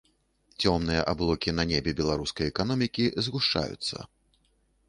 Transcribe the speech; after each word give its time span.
Цёмныя 0.63 1.03
аблокі 1.11 1.53
на 1.59 1.65
небе 1.71 1.93
беларускай 1.99 2.49
эканомікі 2.55 3.05
згушчаюцца. 3.27 3.97